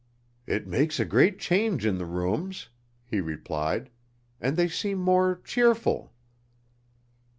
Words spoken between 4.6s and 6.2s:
seem more cheerful."